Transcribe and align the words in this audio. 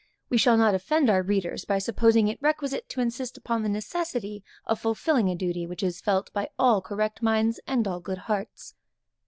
We 0.29 0.39
shall 0.39 0.57
not 0.57 0.73
offend 0.73 1.11
our 1.11 1.21
readers 1.21 1.63
by 1.63 1.77
supposing 1.77 2.27
it 2.27 2.41
requisite 2.41 2.89
to 2.89 3.01
insist 3.01 3.37
upon 3.37 3.61
the 3.61 3.69
necessity 3.69 4.43
of 4.65 4.79
fulfilling 4.79 5.29
a 5.29 5.35
duty 5.35 5.67
which 5.67 5.83
is 5.83 6.01
felt 6.01 6.33
by 6.33 6.49
all 6.57 6.81
correct 6.81 7.21
minds 7.21 7.59
and 7.67 7.87
all 7.87 7.99
good 7.99 8.17
hearts. 8.17 8.73